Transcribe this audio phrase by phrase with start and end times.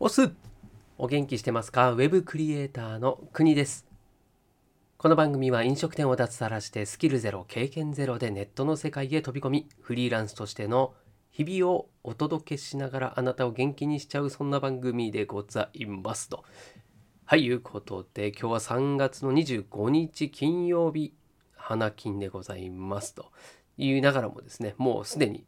[0.00, 0.30] おす。
[0.96, 1.90] お元気してますか？
[1.90, 3.84] ウェブクリエイターの国です。
[4.96, 10.94] この番組は飲食店を脱サラしてスキルゼロ経験ゼロでネットの世界へ飛び込みフリーランスとしての
[11.32, 16.44] 日々をお届けしながらあなたを元気にしちゃうそんな番組でございますと。
[17.24, 21.12] はいいうことで今日は3月の25日金曜日
[21.56, 23.32] 花金でございますと。
[23.76, 25.44] 言いながらもですねもうすでに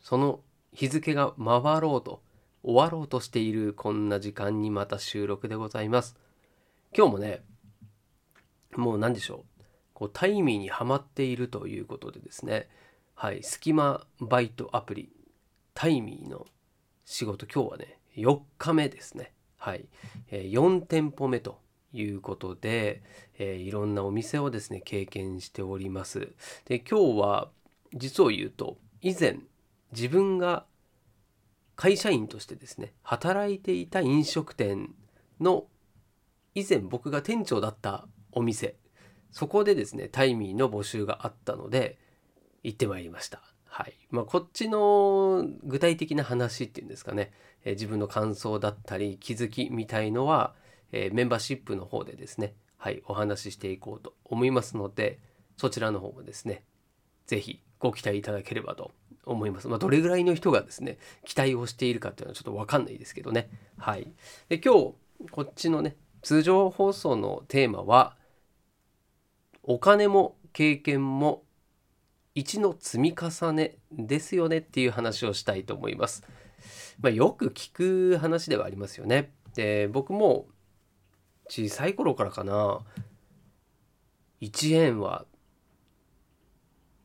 [0.00, 0.40] その
[0.72, 2.22] 日付が回ろうと
[2.64, 6.16] 終わろうとしているこんな時間にまた収録でございます。
[6.96, 7.42] 今日もね
[8.76, 9.62] もう何でしょう。
[9.94, 12.68] こうタイミーにはまっているということでですね。
[13.14, 15.12] はい隙間バイトアプリ
[15.74, 16.46] タイミーの
[17.04, 17.46] 仕事。
[17.46, 19.32] 今日はね4日目ですね。
[19.58, 19.84] はい、
[20.30, 21.60] えー、4店舗目と
[21.92, 23.02] いうことで、
[23.38, 26.32] えー、いろんなお店をですね経験しております。
[26.66, 27.48] で今日は
[27.94, 29.38] 実を言うと以前
[29.92, 30.64] 自分が
[31.82, 34.94] 会社員としてですね働いていた飲食店
[35.40, 35.64] の
[36.54, 38.76] 以前僕が店長だったお店
[39.32, 41.98] そこでですねタイミーの募集があったので
[42.62, 43.42] 行ってまいりました。
[43.64, 47.32] はいまあ、こっちの具体的な話っていうんですかね、
[47.64, 50.54] えー、自分の感想だったり気づきみたいのは、
[50.92, 55.18] えー、メンバーシップの方でですね、はい、お話ししていこうと思いますので
[55.56, 56.62] そちらの方もですね
[57.26, 58.92] 是非ご期待いただければと
[59.24, 59.68] 思います。
[59.68, 63.48] まあ、どれぐらいの人がですね期待をしているかっていうのはちょっと分かんないですけどね。
[63.78, 64.12] はい、
[64.48, 64.94] で今日
[65.30, 68.16] こっちのね通常放送のテーマは
[69.62, 71.44] お金も経験も
[72.34, 76.24] 1の積み重ねですよねっていう話をしたいと思います。
[77.00, 77.72] まあ、よく聞
[78.14, 79.32] く話ではありますよね。
[79.54, 80.46] で僕も
[81.48, 82.80] 小さい頃からかな
[84.40, 85.26] 1円は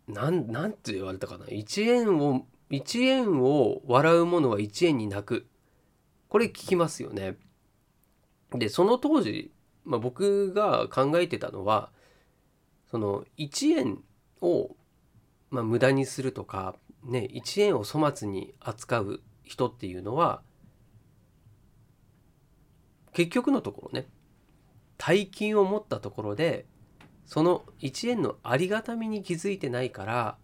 [0.07, 5.47] なんなんて言われたかな？1円を1円を笑うものは1円に泣く
[6.29, 7.37] これ聞きますよね。
[8.51, 9.51] でその当時、
[9.83, 11.91] まあ、僕が考えてたのは
[12.89, 14.03] その1円
[14.41, 14.75] を
[15.49, 20.41] まあ、無駄にするとか、ね、1円を粗末に扱う人っていうのは
[23.13, 24.07] 結局のところね
[24.97, 26.65] 大金を持ったところで
[27.27, 30.37] その1円のありがたみに気づいてないから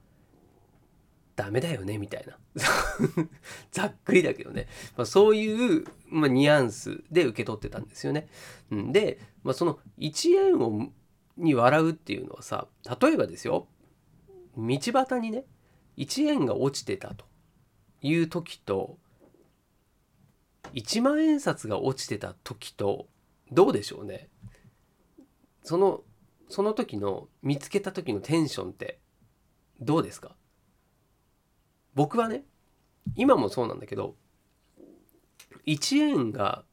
[1.35, 2.38] ダメだよねみたいな。
[3.71, 8.27] ざっくりだけどね、まあ、そういう、まあ、ニュアンスで受け取ってたんですよね。
[8.69, 10.91] で、まあ、その1円を
[11.38, 12.67] に笑うっていうのはさ
[13.01, 13.67] 例えばですよ
[14.55, 15.45] 道端にね
[15.97, 17.25] 1円が落ちてたと
[18.01, 19.00] いう時と
[20.75, 23.07] 1万円札が落ちてた時と
[23.51, 24.29] どうでしょうね。
[25.63, 26.03] その
[26.53, 28.99] その時の見つけた時のテンションって
[29.81, 30.35] どうですか？
[31.95, 32.43] 僕はね
[33.15, 34.13] 今もそうなんだけど
[35.65, 36.63] 1円が、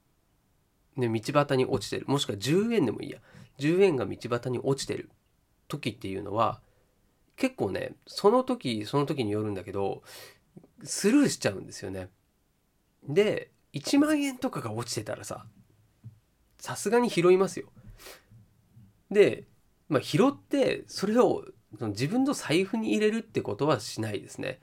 [0.96, 3.20] ね、道端に落ちてるもしくは10円でもいいや
[3.58, 5.08] 10円が道端に落ちてる
[5.66, 6.60] 時っていうのは
[7.36, 10.02] 結構ねその時その時によるんだけど
[10.84, 12.10] スルーしちゃうんですよね。
[13.08, 15.46] で1万円とかが落ちてたらさ
[16.58, 17.72] さすがに拾いますよ。
[19.10, 19.44] で、
[19.90, 21.44] まあ、拾ってそれを
[21.78, 24.60] 自分の財布に入れるってことはしないですね。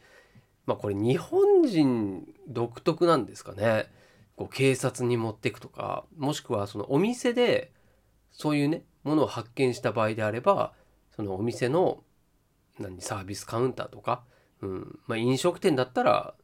[0.65, 3.91] まあこれ日本人独特なんですかね。
[4.35, 7.71] こう警察に持ってくとかもしくはそのお店で
[8.31, 10.73] そういうねものを発見した場合であれば
[11.15, 12.03] そのお店の
[12.79, 14.23] 何サービスカウンターとか、
[14.61, 16.35] うんまあ、飲食店だったら、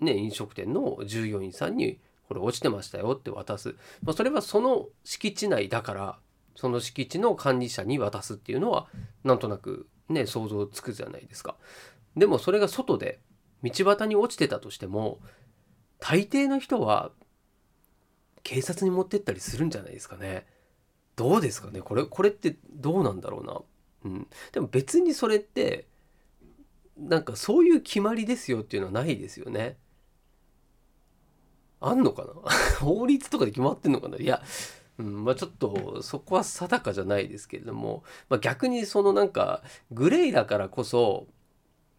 [0.00, 6.18] ね、飲食店の従業員さんにこれ落ちてましたよって渡す、まあ、それはその敷地内だから
[6.56, 8.88] その敷地の管理者に渡すっていうのは
[9.22, 11.56] なんとなくね想像つくじゃないですか。
[12.16, 13.20] でもそれが外で
[13.62, 15.20] 道端に落ちてたとしても
[16.00, 17.12] 大抵の人は
[18.42, 20.46] 警察に持ってったりするんじゃないですかね。
[21.16, 21.80] どうですかね？
[21.80, 23.60] これこれってどうなんだろうな？
[24.04, 25.88] うん、でも別にそれって
[26.98, 29.78] なんかそういう決まりですよっていうのはないですよね。
[31.80, 32.32] あんのかな？
[32.80, 34.16] 法律とかで決まってんのかな？
[34.18, 34.42] いや、
[34.98, 41.26] うんまあ、ちょっとそこは定かじゃないですけれども、まあ、逆にそのなんかグレーだからこそ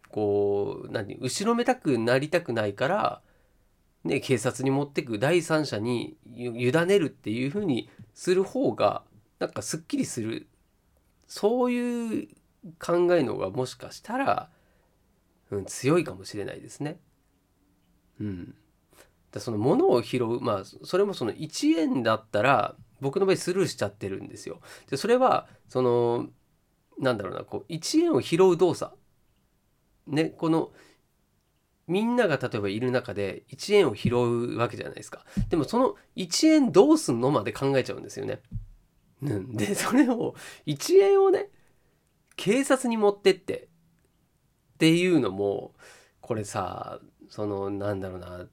[0.08, 3.22] こう何後ろめたくなりたくないから、
[4.04, 9.02] ね、警察に持ってく第三者に委ねるっていうふうにする方が
[9.38, 10.48] なんかすっきりする
[11.26, 12.28] そういう
[12.80, 14.48] 考えのがもしかしたら、
[15.50, 16.98] うん、強いかもしれないですね。
[18.20, 18.54] うん。
[19.30, 24.60] だその物を拾うまあそれもその1円だったら僕の場合スルーしちゃってるんですよ。
[24.90, 26.28] でそれはその
[26.98, 28.92] なんだろうなこう1円を拾う動作
[30.06, 30.70] ねこの
[31.86, 38.40] みんなが例えばいる中で1円を拾うわけじゃないですかでもその1円どうすんのまで考えちゃうんですよね。
[39.22, 40.34] うん、でそれを
[40.66, 41.48] 1円をね
[42.36, 43.68] 警察に持ってって
[44.74, 45.74] っていうのも
[46.20, 48.46] これさそのなんだろうな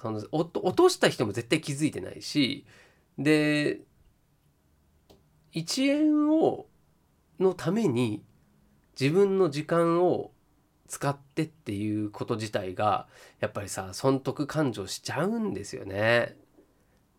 [0.00, 2.66] その落とした人も絶対気づいてないし
[3.20, 3.82] で
[5.52, 6.66] 1円を
[7.38, 8.24] のために
[8.98, 10.32] 自分の時間を
[10.88, 13.06] 使ってっていうこと自体が
[13.38, 16.36] やっぱりさ損得感情しちゃうんですよね。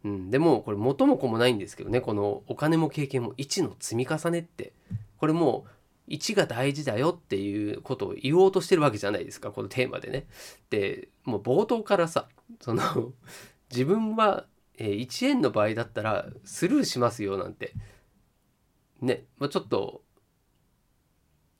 [0.04, 4.74] うん、でもこれ元も子もないんですけどねこのお金も経験も1の積み重ねって
[5.18, 5.66] これも
[6.08, 10.26] う1が大事だよっていうことを言おうとしてるわけじゃないですかこのテーマでね。
[10.72, 12.28] でもう冒頭からさ
[12.60, 13.14] その
[13.70, 14.46] 自分は
[14.84, 17.74] え1円の場合だったらスルーしますよなんて
[19.00, 20.02] ね、まあ、ちょっと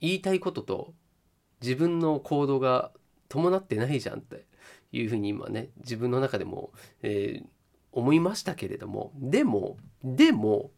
[0.00, 0.94] 言いたいことと
[1.60, 2.90] 自分の行動が
[3.28, 4.44] 伴ってないじゃんって
[4.90, 6.72] いうふうに今ね自分の中でも、
[7.02, 7.46] えー、
[7.92, 10.72] 思いましたけれどもでもでも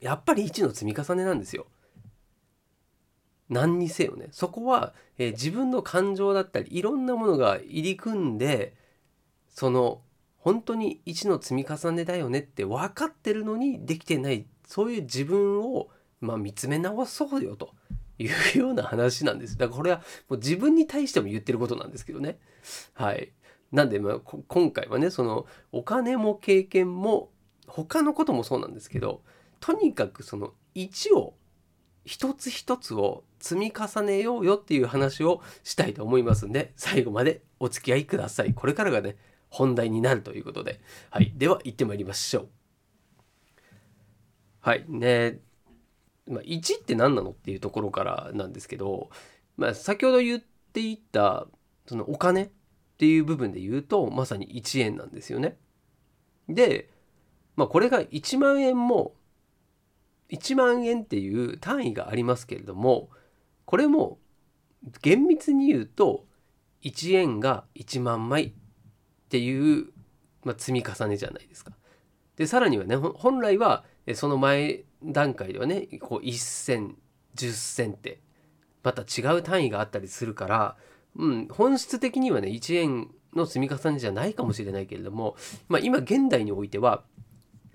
[0.00, 1.66] やっぱり1の積み重ねなんですよ。
[3.48, 8.74] 何にせよねそこは、えー、自分の感情だったりいろんなものが入り組んで
[9.50, 10.00] その
[10.44, 15.88] 本当に1の積み重ねだよねって分かってるのにできてないそういう自分を、
[16.20, 17.72] まあ、見つめ直そうよと
[18.18, 19.56] いうような話なんです。
[19.56, 19.96] だからこれは
[20.28, 22.38] もう自分に対しても言ってることなんですけどね。
[22.92, 23.32] はい。
[23.72, 27.30] なんで、まあ、今回はねそのお金も経験も
[27.66, 29.22] 他のこともそうなんですけど
[29.60, 31.32] とにかくその1を
[32.04, 38.52] 一つ一つを積み重ねようよっていう話をしたいと思いますんで最後までお付き合いください。
[38.52, 39.16] これからがね
[39.54, 40.80] 本題になるということで、
[41.10, 42.48] はい、では行ってまいりましょう。
[44.60, 45.38] はいね
[46.26, 49.10] まあ、1って何なのっていうところからなんですけど、
[49.56, 50.42] まあ、先ほど言っ
[50.72, 51.46] ていた
[51.86, 52.50] そのお金っ
[52.96, 55.56] ていう部分で言うとまさに1円なんですよね。
[56.48, 56.90] で、
[57.56, 59.14] まあ、これが1万円も
[60.30, 63.10] 1万円っていう単位がありますけれども
[63.66, 64.18] これも
[65.02, 66.26] 厳密に言うと
[66.82, 68.54] 1円が1万枚
[69.34, 69.88] っていう、
[70.44, 71.72] まあ、積み重ねじゃないですか。
[72.36, 73.84] でさらにはね本来は
[74.14, 76.96] その前段階ではねこう1銭
[77.34, 78.20] 10銭って
[78.84, 80.76] また違う単位があったりするから、
[81.16, 85.34] うん、本質的にはね1円の積み重ねじゃないかもしれないけれども、
[85.68, 87.02] まあ、今現代においては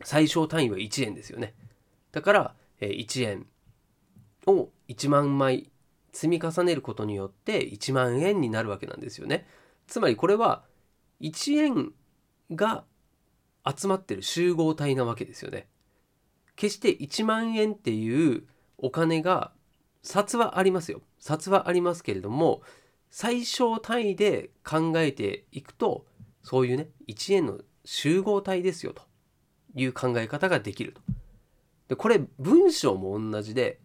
[0.05, 1.55] 最小単位は1円ですよね。
[2.13, 3.47] だから1円
[4.47, 5.69] を1万枚
[6.13, 9.45] 積み重ねることによって1万円になるわけなんですよね。
[9.87, 10.63] つまりこれは
[11.21, 11.91] 1円
[12.55, 12.85] が
[13.65, 15.67] 集まってる集合体なわけですよね。
[16.55, 18.43] 決して1万円っていう
[18.77, 19.53] お金が
[20.03, 22.61] 札はありますよ札はありますけれども
[23.11, 26.05] 最小単位で考えていくと
[26.43, 29.03] そういうね1円の集合体ですよと
[29.75, 31.01] いう考え方ができると。
[31.87, 33.79] でこれ文章も同じで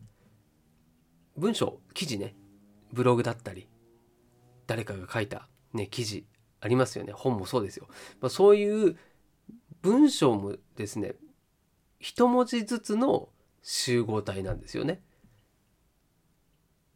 [1.37, 2.35] 文章記事ね
[2.93, 3.69] ブログだったり
[4.67, 6.27] 誰かが書いた、ね、記事
[6.65, 7.87] ありますよね本もそうですよ、
[8.23, 8.97] まあ、そういう
[9.83, 11.15] 文章もですね
[11.99, 13.29] 一文字ずつの
[13.63, 15.01] 集合体なんですよね。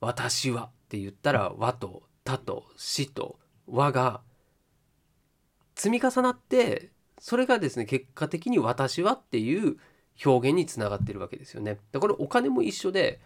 [0.01, 4.21] 私はって言ったら和と他と死と和が
[5.75, 9.77] 積み重なってそれがですね結果的に私はっていう
[10.25, 11.79] 表現につながってるわけですよね。
[11.93, 13.21] だからお金も一緒で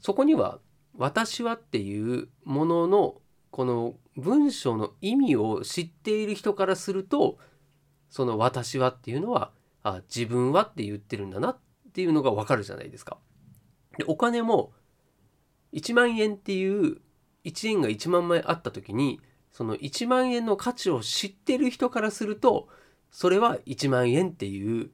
[0.00, 0.60] そこには
[0.96, 3.20] 私はっていうものの
[3.50, 7.38] この文章の意味を知っている人からすると
[8.10, 9.52] その私はっていうのは
[9.82, 11.58] あ自分はって言ってるんだなっ
[11.92, 13.18] ていうのがわかるじゃないですか。
[13.96, 14.72] でお金も
[15.72, 16.98] 1万円っていう
[17.44, 22.68] 1円が1万枚あった時にその1万円の価値を知ってる人からすると
[23.10, 24.90] それは1万円っていう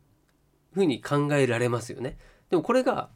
[0.73, 2.19] ふうに考えられますよね。
[2.51, 3.11] でもこれが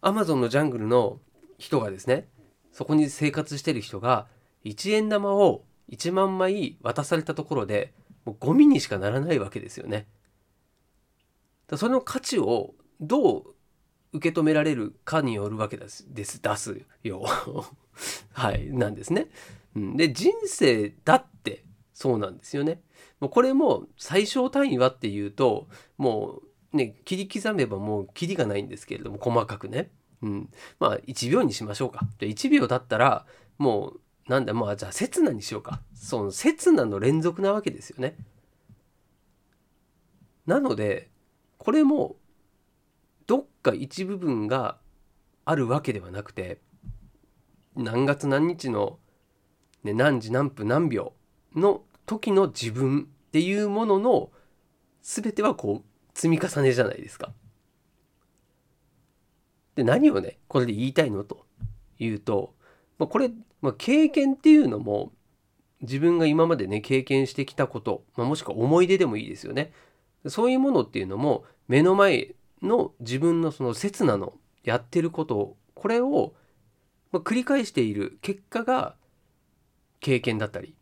[0.00, 1.20] アマゾンのジャングルの
[1.58, 2.28] 人がですね
[2.72, 4.28] そこに生活してる人が
[4.66, 7.94] 1円玉を1万枚渡されたところで
[8.24, 10.06] もうゴミにしかならないわけですよね。
[11.68, 13.44] だその価値をどう
[14.12, 17.24] 受け止められるかによるわけですです出すよ
[18.32, 19.28] はいなんですね。
[19.74, 22.82] うん、で人生だってそうなんですよね。
[23.20, 26.42] もうこれも最小単位はっていうとも
[26.72, 29.90] うね切り刻めばもう切りがないんですけれども細かくね。
[30.22, 32.00] うん、まあ1秒にしましょうか。
[32.18, 33.26] じゃ1秒だったら
[33.58, 35.80] もうなんだまあじゃあ刹那にしようか。
[35.94, 38.16] その刹那の連続なわけですよね。
[40.46, 41.10] なので
[41.58, 42.16] これも
[43.26, 44.78] どっか一部分が
[45.44, 46.60] あるわけではなくて
[47.74, 48.98] 何月何日の、
[49.84, 51.12] ね、何時何分何秒
[51.54, 54.30] の時の自分っていうものの
[55.02, 57.32] 全てはこう積み重ねじゃないですか。
[59.74, 61.44] で何をねこれで言いたいのと
[61.98, 62.54] いうと、
[62.98, 63.30] まあ、これ、
[63.62, 65.12] まあ、経験っていうのも
[65.82, 69.72] 自分が今までね経験してきたこと、まあ、もしくは思い出でもいいですよね。
[70.26, 74.34] そういうものっていうのも目の前の自分のその刹那の
[74.64, 76.34] やってることこれを
[77.12, 78.96] 繰り返している結果が
[80.00, 80.74] 経験だったり、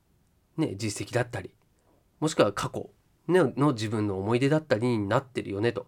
[0.57, 1.51] ね、実績だったり
[2.21, 2.91] もしくは過去、
[3.29, 5.87] ね、の自分の思い出だったりになってるよねと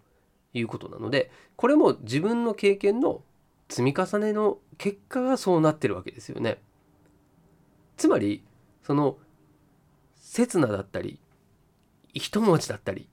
[0.53, 3.23] いうことなのでこれも自分の経験の
[3.69, 6.59] 積み重ねの結果がそうなってるわけですよね。
[7.97, 8.43] つまり
[8.83, 9.17] その
[10.17, 11.19] 刹那だったり
[12.13, 13.09] 一文字だったり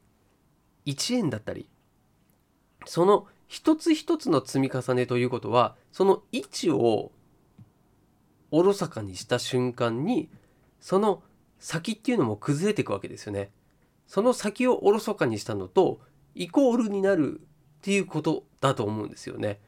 [0.86, 1.68] 1円だったり
[2.86, 7.12] その一つ一つの積み重ねということはその位置を
[8.52, 10.30] おろそかにした瞬間に
[10.80, 11.24] その
[11.60, 13.52] 先っていうのも崩れていくわけですよね。
[14.06, 16.02] その先をおろそかにしたのと
[16.36, 17.46] イコールになるっ
[17.82, 19.60] ていうことだと思うんですよね。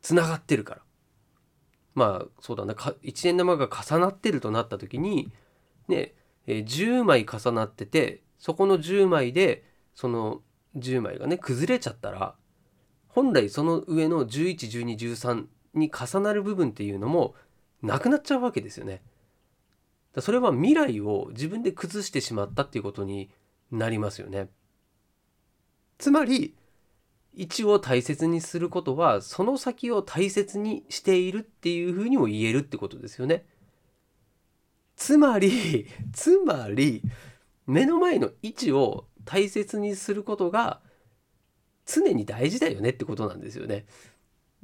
[0.00, 0.82] つながってるから。
[1.98, 5.32] まあそうだな1円玉が重なってるとなった時に
[5.88, 6.14] ね、
[6.46, 9.64] え10枚重なっててそこの10枚で
[9.94, 10.42] その
[10.76, 12.34] 10枚がね崩れちゃったら
[13.08, 17.34] 本来その上の111213に重なる部分っていうのも
[17.82, 19.02] なくなっちゃうわけですよね。
[20.20, 23.30] それは未来を自分で崩してしまったっていうことに
[23.70, 24.48] なりますよね。
[25.98, 26.54] つまり
[27.38, 33.46] 位置を大切にすることはその先を大切にしているっていうふうにも言えるってことですよね。
[34.96, 37.00] つまり つまり
[37.64, 40.80] 目の前の位置を大切にすることが
[41.86, 43.86] 常に大事だよねってことなんですよね。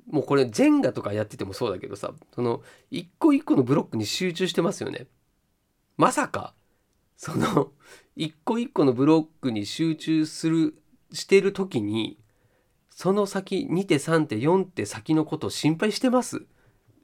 [0.08, 5.06] もうこれジェンガとかやっててもそうだけどさその一個一個のブロックに集中してますよね。
[5.96, 6.56] まさか
[7.16, 7.70] その
[8.16, 12.18] 一個一個のブロックに集中するしてる時に
[12.94, 16.46] その先2手3手4手先のことを心配してます？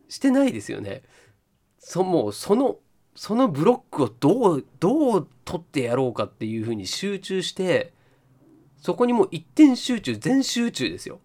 [0.09, 1.03] してないですよね。
[1.79, 2.79] そもうその
[3.17, 7.93] そのブロックをどうどう取ってやろうかっていうふうに集中して
[8.79, 11.21] そこにもう一点集中全集中ですよ。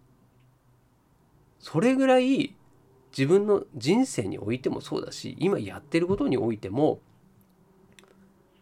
[1.60, 2.56] それぐらい
[3.16, 7.00] 自分の人生においてもそうだし今やってることにおいても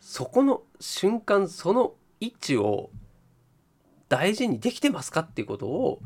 [0.01, 2.91] そこの瞬間その位置を
[4.09, 6.01] 大事にできてますかっていうことを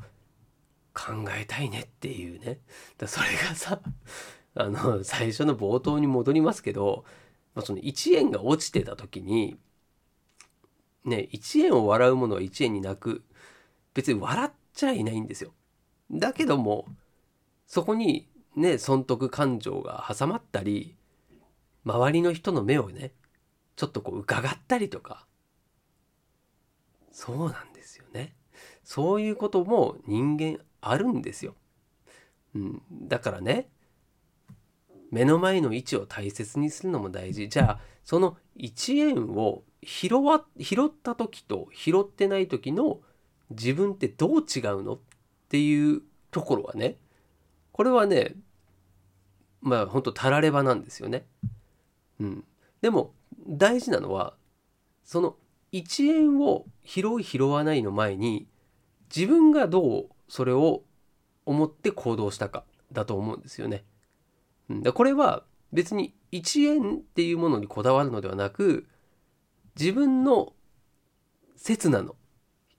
[0.95, 2.61] 考えたいねっていうね。
[2.97, 3.81] だそれがさ
[4.55, 7.05] あの最初の冒頭に戻りますけど、
[7.55, 9.59] まあ、その1円が落ちてた時に
[11.05, 13.25] ね1円を笑うものは1円に泣く。
[13.95, 15.52] 別に笑っちゃいないんですよ。
[16.11, 16.87] だけども
[17.67, 20.97] そこにね損得感情が挟まったり
[21.85, 23.12] 周りの人の目をね
[23.76, 25.26] ちょっとこう伺ったりとか。
[27.12, 27.77] そうなんです
[28.88, 31.54] そういうことも人間あるんですよ、
[32.54, 33.68] うん、だからね
[35.11, 37.50] 目の前の位置を大切にするのも大事。
[37.50, 43.00] じゃあその1円を拾わ拾った時と拾ってない時の
[43.50, 44.95] 自分ってどう違うの？
[44.95, 44.99] っ
[45.50, 46.97] ていうところはね
[47.73, 48.37] これはね
[49.61, 51.26] まあ本当たらればなんですよね。
[52.21, 52.45] うん、
[52.80, 53.12] でも
[53.47, 54.33] 大事なのは
[55.04, 55.37] その
[55.73, 58.47] 1円を拾い拾わないの前に
[59.14, 60.82] 自分がどうそれを
[61.46, 63.84] 思って行動したかだと思うんですよね。
[64.68, 68.86] うん、これは別に1円っていうものにこだわるのではなく
[69.78, 70.52] 自分の
[71.56, 72.16] 刹那の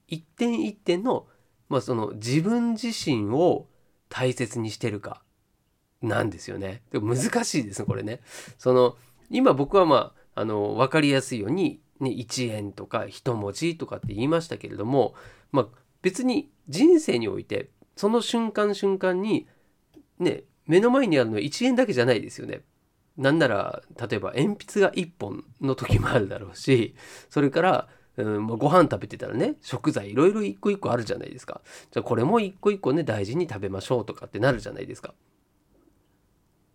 [0.07, 1.27] 一点一点の
[1.69, 3.67] まあ、その自分自身を
[4.09, 5.21] 大切にしてるか
[6.01, 6.81] なんですよね。
[6.91, 8.21] でも難しいですねこれね。
[8.57, 8.97] その
[9.29, 15.13] 今僕はまああの分かりやすいように、ね、1円とか1文字とかって言いましたけれども、
[15.51, 15.67] まあ、
[16.01, 19.47] 別に人生においてその瞬間瞬間に
[20.19, 22.61] ね目の前にあるのは1円だけじゃないですよね。
[23.17, 26.95] なんなら例えば鉛筆が1本の時もあるだろうし
[27.29, 27.89] それから
[28.23, 31.61] うんまあ、ご飯食べてたらね食材いろいろ一個一個あるじゃないですか。
[31.91, 35.13] じゃあこれも一個一個ね大事に食べましょうとかってなるじゃないですか。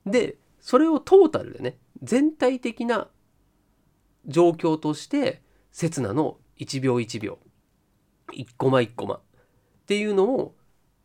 [0.07, 3.09] でそれをトータルでね全体的な
[4.27, 7.39] 状況として刹那の1秒1秒。
[8.35, 9.21] 1コマ1コマっ
[9.87, 10.55] ていうのを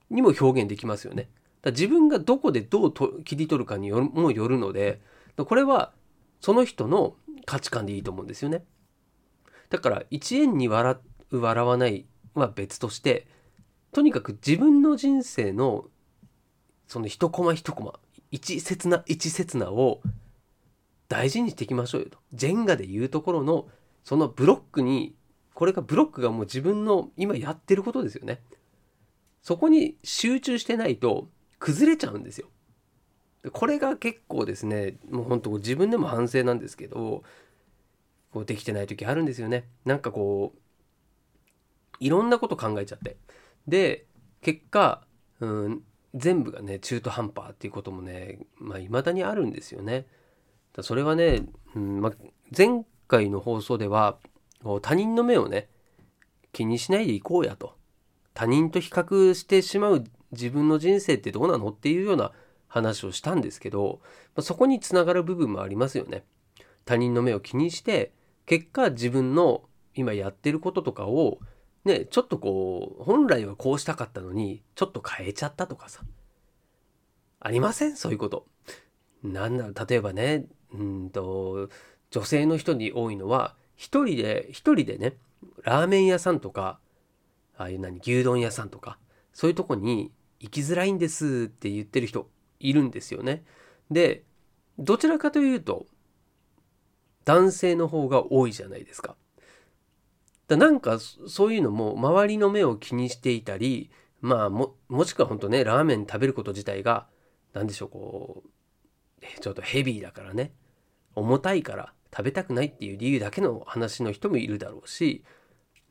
[0.10, 1.30] にも表現できますよね。
[1.62, 5.02] だ自分がどこでどうと切り取るかによるもよるので
[5.36, 5.92] これは
[6.42, 8.64] その人の価値観でいいと思うんですよね。
[9.70, 10.98] だから1円に笑
[11.32, 13.28] う笑わないは別として
[13.92, 15.86] とにかく自分の人生の
[16.88, 18.00] その一コマ一コマ
[18.32, 20.02] 一刹那一刹那を
[21.08, 23.68] 大事にしていきましょうよとジェンガでいうところの
[24.04, 25.16] そのブロックに
[25.60, 28.40] これがブロックがもう自分の今やってることですよね。
[29.42, 31.28] そこに集中してないと
[31.60, 32.48] 崩れちゃうんですよ。
[33.52, 37.24] これが結構ですねもう本当自分でも反省なんですけど
[38.32, 39.68] こうできてない時あるんですよね。
[39.84, 40.60] なんかこう
[42.00, 43.18] いろんなこと考えちゃって。
[43.68, 44.06] で
[44.40, 45.04] 結果、
[45.42, 45.84] うん、
[46.16, 50.06] 全部がね中途半端っていうこともねまあ未だにあるんですよね。
[50.80, 51.44] それはね、
[51.76, 52.14] うんまあ、
[52.58, 54.20] 前回の放送では
[54.82, 55.70] 他人の目をね
[56.52, 57.76] 気にしないでいこうやと
[58.34, 62.32] 他人と比較してしまう自分の人生ってどうなのっていうような
[62.68, 64.00] 話をしたんですけど、
[64.36, 66.24] まあ、そこにつながる部分もありますよね。
[66.86, 68.12] 他人の目を気にして
[68.46, 69.64] 結果自分の
[69.96, 71.40] 今やってることとかを
[71.84, 76.04] ねちょっとこう本来はこうしたかったのにちょっと変えちゃったとかさ
[77.40, 77.96] ありません？
[77.96, 78.46] そういうこと。
[79.24, 81.70] なんだろう例えばねうんと
[82.12, 85.14] 女性の人に多いのは一人で一人でね
[85.64, 86.80] ラーメン屋さんとか
[87.58, 89.00] ああいう何牛丼屋さんとか
[89.32, 93.46] そういうとこに行きづらいんですって言ってる人いるんですよね。
[93.90, 94.26] で
[94.78, 95.86] どちらかというと
[97.24, 99.16] 男性の方が多いじゃないですか。
[100.50, 107.08] だなんかそういうのも周りの目を気にしていたりまあももしくは本当ねラーメン食べること自体が
[107.54, 110.52] 何でしょうこうちょっとヘビーだからね
[111.16, 115.24] 重たいから食べたくないっていう理由だけの話の人もいるだろうし、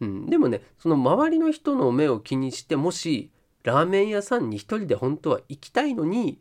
[0.00, 3.30] うん、でもねその周りの人の目を気にしてもし
[3.64, 6.40] ラーメン屋さんに一人で本当は行きたいのに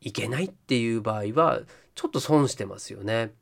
[0.00, 1.60] 行けないっていう場合は
[1.94, 3.32] ちょっと損してますよね。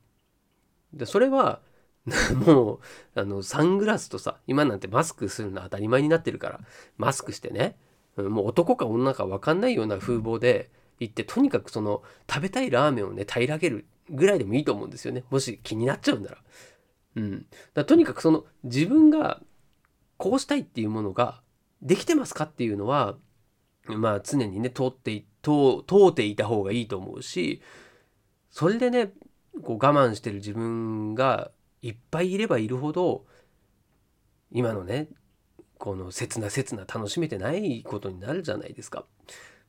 [0.92, 1.60] でそれは
[2.46, 2.80] もう
[3.14, 6.60] あのサングラスとさ今なんてマスクするの当たり前になってるから
[6.96, 7.76] マスクしてね
[8.16, 16.38] もう男か女か分かんないような風貌で行ってとにかくその食べたいラーメンをね平らげるぐらいでもいいと思うんですよねもし気になっちゃうんなら。
[17.14, 19.42] うん、だとにかくその自分が
[20.16, 21.42] こうしたいっていうものが
[21.82, 23.16] できてますかっていうのは
[23.86, 27.60] まあ常にね通って通通っていた方がいいと思うし
[28.50, 29.12] それでね
[29.62, 31.50] こう我慢してる自分が
[31.82, 33.26] いっぱいいればいるほど
[34.50, 35.08] 今のね
[35.78, 39.04] この切な切な楽しめてないことになるじゃないですか。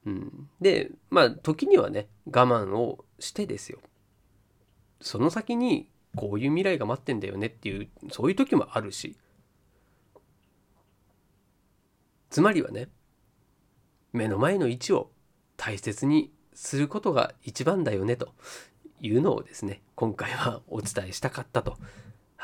[0.06, 3.80] うん、でまあ時にはね我慢をしてですよ。
[5.04, 9.18] その先にこういう未来が待ってんだよねっていうそういう時もあるし
[12.30, 12.88] つまりはね
[14.14, 15.12] 目の前の位置を
[15.58, 18.30] 大切にすることが一番だよねと
[19.02, 21.78] いうのをですね今回はお伝えしたかったと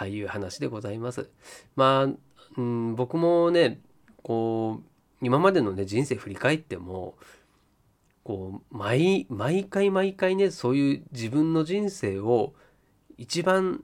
[0.06, 1.30] いう話でございます。
[1.76, 2.14] まあ、
[2.58, 3.80] うん、僕もね
[4.24, 7.16] こう今までのね人生振り返っても
[8.30, 12.54] こう毎毎回毎回ねそういう自分の人生を
[13.18, 13.84] 一番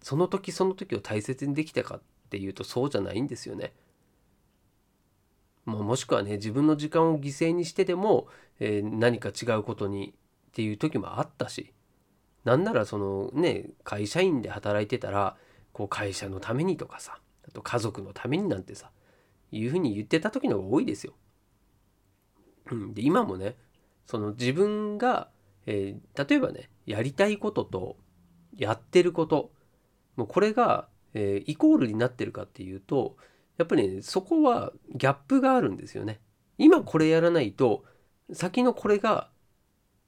[0.00, 3.74] その時その時を大切にできたかっていうとそうじゃないんですよね。
[5.66, 8.26] ま、もしくはね自分の時間を犠牲にしてでも、
[8.58, 10.14] えー、何か違うことに
[10.48, 11.74] っていう時もあったし
[12.44, 15.36] なんならそのね会社員で働いてたら
[15.74, 18.90] こう会社のためにとかさあと家族のためになんてさ
[19.50, 21.12] いうふうに言ってた時の方が多いですよ。
[22.70, 23.56] うん、で今もね
[24.06, 25.28] その自分が、
[25.66, 27.96] えー、例えばねやりたいことと
[28.56, 29.50] やってること
[30.16, 33.16] もうこれが、えー、イコールになってるかっていうと
[33.58, 36.20] やっぱりねそこはギャップがあるんですよね。
[36.58, 37.84] 今これやらないと
[38.32, 39.28] 先のこれが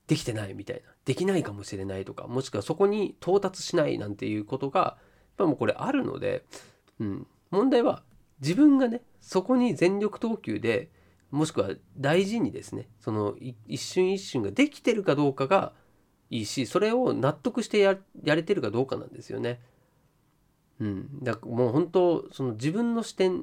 [0.07, 0.95] できてないみたいな。
[1.05, 4.97] できないかもしれないとかもしくはそこに到達しないなんていうことが
[5.39, 6.45] やっもうこれあるので、
[6.99, 8.03] うん、問題は
[8.41, 10.91] 自分がねそこに全力投球で
[11.35, 13.35] もしくは大事にですねその
[13.67, 15.73] 一瞬一瞬ができてるかどうかが
[16.31, 19.61] いいしそれを納得してやれてるかどうかなんですよね。
[20.81, 23.43] うん、だからもう本当その自分の視点っ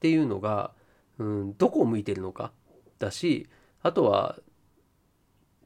[0.00, 0.72] ていうのが、
[1.18, 2.52] うん、どこを向いてるのか
[2.98, 3.48] だし
[3.82, 4.38] あとは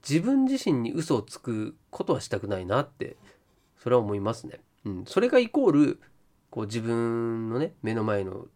[0.09, 3.17] 自分自身に嘘をつくことはしたくないなって
[3.77, 4.61] それは思いますね。
[4.85, 6.01] うん、それがイコール
[6.51, 8.47] こう自分のね目の前の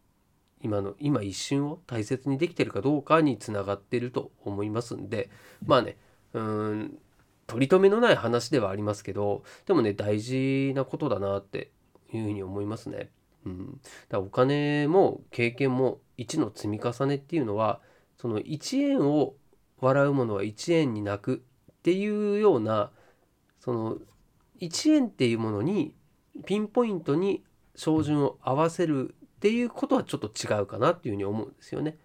[0.63, 5.31] 今の今一瞬を大切にできてるかどうかにつながってると思いますんで
[5.65, 5.97] まあね
[6.35, 6.99] うん
[7.47, 11.71] 取り留めのない話ではありますけどでもね大事なことだなって
[12.13, 13.11] いうふうに思いますね。
[13.45, 17.81] うん、だからお金も経験も1の積み重ねっていうのは
[18.19, 19.35] その1円を
[19.81, 21.43] 笑うものは1円に泣く
[21.73, 22.91] っていうような
[23.59, 23.97] その
[24.61, 25.95] 1円っていうものに
[26.45, 27.43] ピンポイントに
[27.75, 31.97] 照準を合わせるっていうことはちょっと違うかなっていうふうに思うんですよね。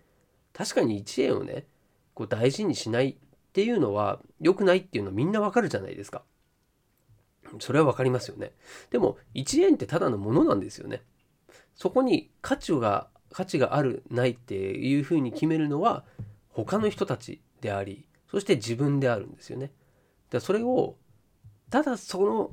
[0.54, 1.65] 確かに1円をね
[2.13, 3.15] こう大事にしないっ
[3.52, 6.24] ていうのは良くないっていうのはみんなわかるじゃないですか。
[7.60, 8.54] それは分かりますよね。
[8.89, 11.04] でも1円ってただのものなんですよね。
[11.74, 16.06] そこに価値が価値があるないっていうふうに決めるのは
[16.48, 19.74] 他の人たちでありそして自分であるんですよね。
[20.30, 20.95] だそれを
[21.69, 22.52] ただその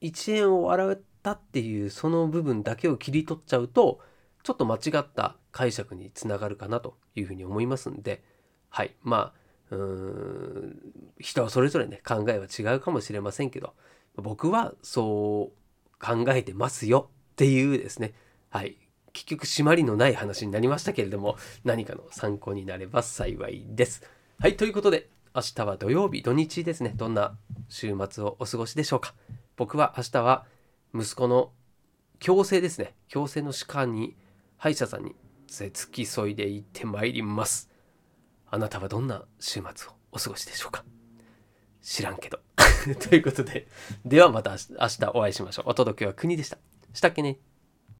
[0.00, 4.00] 1円を洗ったっていうその部分だけを切り取っちゃうと
[4.42, 8.22] ちょっと間違った解釈につながるかなというふうに思いますんで。
[8.70, 8.94] はい。
[9.02, 9.34] ま
[9.70, 10.76] あうーん
[11.18, 13.74] 人はそれぞれね考えは違うかもしれませんけど
[14.16, 18.14] 僕はそう考えてますよっていうですね。
[18.50, 18.78] はい。
[19.12, 24.02] 結局締まりのない話になりましたけれども何かの参考になれば幸いです。
[24.38, 24.56] はい。
[24.56, 26.92] ということで明日は土曜日土日ですね。
[26.96, 27.36] どんな
[27.68, 29.14] 週末をお過ごしでしょうか。
[29.56, 30.46] 僕は明日は
[30.98, 31.52] 息子の
[32.18, 32.94] 強制ですね。
[33.08, 34.16] 強制の歯科に
[34.56, 35.14] 歯医者さんに
[35.46, 37.70] 付き添いで行ってまいります。
[38.50, 40.84] あなたはどんな週末をお過ごしでしょうか？
[41.82, 42.40] 知らんけど。
[43.08, 43.66] ということで
[44.04, 45.64] ではまた明日お会いしましょう。
[45.68, 46.58] お届けは国でした。
[46.92, 47.38] したっけね？